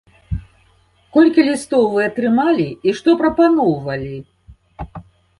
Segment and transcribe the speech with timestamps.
[1.17, 4.15] Колькі лістоў вы атрымалі, і што прапаноўвалі?